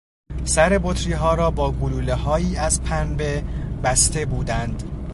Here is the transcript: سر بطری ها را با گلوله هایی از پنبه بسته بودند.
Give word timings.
سر 0.43 0.77
بطری 0.83 1.13
ها 1.13 1.33
را 1.33 1.51
با 1.51 1.71
گلوله 1.71 2.13
هایی 2.15 2.57
از 2.57 2.83
پنبه 2.83 3.43
بسته 3.83 4.25
بودند. 4.25 4.83